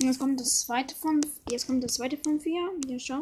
[0.00, 1.20] Und Jetzt kommt das zweite von.
[1.50, 2.70] Jetzt kommt das zweite von vier.
[2.86, 3.16] Ja, schau.